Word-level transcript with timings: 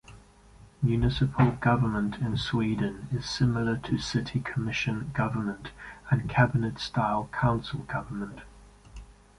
Municipal 0.81 1.51
government 1.61 2.15
in 2.15 2.35
Sweden 2.35 3.07
is 3.11 3.29
similar 3.29 3.77
to 3.77 3.99
city 3.99 4.39
commission 4.39 5.11
government 5.13 5.69
and 6.09 6.27
cabinet-style 6.27 7.29
council 7.31 7.81
government. 7.81 8.41